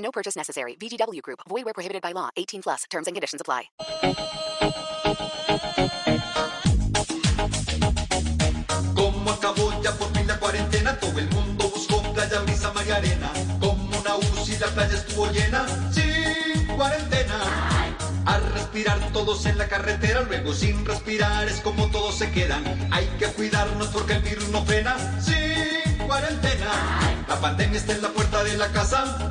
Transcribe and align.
No 0.00 0.10
purchase 0.10 0.36
necessary. 0.36 0.76
VGW 0.76 1.22
Group. 1.22 1.40
Void 1.48 1.64
where 1.64 1.74
prohibited 1.74 2.02
by 2.02 2.12
law. 2.12 2.30
18 2.36 2.62
plus. 2.62 2.84
Terms 2.90 3.06
and 3.06 3.14
conditions 3.14 3.40
apply. 3.40 3.70
Como 8.94 9.30
acabó 9.30 9.82
ya 9.82 9.92
por 9.92 10.12
fin 10.12 10.26
la 10.26 10.38
cuarentena, 10.38 10.98
todo 10.98 11.18
el 11.18 11.28
mundo 11.30 11.68
buscó 11.68 12.02
playa, 12.12 12.40
brisa, 12.40 12.72
mar 12.72 12.84
y 12.86 12.90
arena. 12.90 13.32
Como 13.60 13.98
una 13.98 14.16
UCI 14.16 14.58
la 14.58 14.66
playa 14.68 14.94
estuvo 14.94 15.26
llena, 15.30 15.66
sin 15.92 16.66
cuarentena. 16.76 17.90
A 18.26 18.38
respirar 18.38 19.12
todos 19.12 19.46
en 19.46 19.58
la 19.58 19.68
carretera, 19.68 20.22
luego 20.22 20.52
sin 20.54 20.84
respirar 20.84 21.48
es 21.48 21.60
como 21.60 21.90
todos 21.90 22.16
se 22.16 22.30
quedan. 22.30 22.64
Hay 22.92 23.06
que 23.18 23.26
cuidarnos 23.26 23.88
porque 23.88 24.14
el 24.14 24.22
virus 24.22 24.48
no 24.48 24.64
frena, 24.64 24.96
sin 25.20 26.06
cuarentena. 26.06 27.16
La 27.28 27.40
pandemia 27.40 27.78
está 27.78 27.92
en 27.92 28.02
la 28.02 28.08
puerta 28.08 28.44
de 28.44 28.56
la 28.56 28.68
casa, 28.72 29.30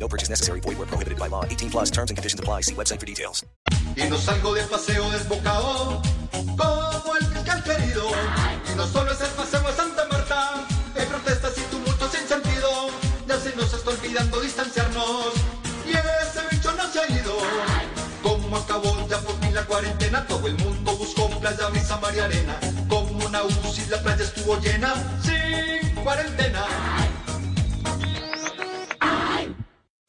No 0.00 0.08
purchase 0.08 0.30
necessary. 0.30 0.60
Void 0.60 0.78
where 0.78 0.86
prohibited 0.86 1.18
by 1.18 1.28
law. 1.28 1.44
18 1.44 1.70
plus 1.70 1.90
terms 1.90 2.10
and 2.10 2.16
conditions 2.16 2.40
apply. 2.40 2.62
See 2.62 2.74
website 2.74 2.98
for 2.98 3.06
details. 3.06 3.44
Y 3.96 4.08
no 4.08 4.16
salgo 4.16 4.54
de 4.54 4.62
paseo 4.62 5.10
desbocado, 5.10 6.00
como 6.32 7.16
el 7.16 7.26
fiscal 7.26 7.62
querido. 7.62 8.08
Y 8.72 8.76
no 8.76 8.86
solo 8.86 9.12
es 9.12 9.20
el 9.20 9.30
paseo 9.30 9.60
de 9.60 9.72
Santa 9.74 10.06
Marta, 10.10 10.66
hay 10.96 11.06
protestas 11.06 11.58
y 11.58 11.62
tumultos 11.70 12.10
sin 12.12 12.26
sentido. 12.26 12.88
Ya 13.28 13.38
se 13.38 13.54
nos 13.56 13.72
está 13.74 13.90
olvidando 13.90 14.40
distanciarnos, 14.40 15.34
y 15.84 15.90
ese 15.90 16.40
bicho 16.50 16.72
no 16.72 16.90
se 16.90 17.00
ha 17.00 17.10
ido. 17.10 17.36
Como 18.22 18.56
acabó 18.56 19.06
ya 19.08 19.18
por 19.20 19.38
fin 19.40 19.54
la 19.54 19.64
cuarentena, 19.66 20.26
todo 20.26 20.46
el 20.46 20.56
mundo 20.58 20.96
buscó 20.96 21.28
playa, 21.40 21.68
brisa, 21.68 21.96
mar 21.98 22.14
y 22.16 22.20
arena. 22.20 22.58
Como 22.88 23.26
una 23.26 23.42
UCI 23.42 23.86
la 23.90 24.00
playa 24.02 24.24
estuvo 24.24 24.58
llena, 24.60 24.94
sin 25.22 25.94
cuarentena. 25.96 26.64